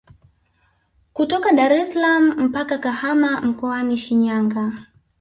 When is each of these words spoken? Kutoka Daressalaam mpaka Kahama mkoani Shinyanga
Kutoka 1.13 1.51
Daressalaam 1.51 2.23
mpaka 2.27 2.77
Kahama 2.77 3.41
mkoani 3.41 3.97
Shinyanga 3.97 4.73